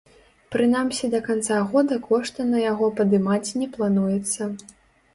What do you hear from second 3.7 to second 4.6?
плануецца.